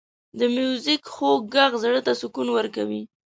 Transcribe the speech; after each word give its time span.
•د 0.39 0.41
میوزیک 0.55 1.03
خوږ 1.13 1.41
ږغ 1.53 1.71
ذهن 1.83 1.97
ته 2.05 2.13
سکون 2.21 2.47
ورکوي. 2.53 3.01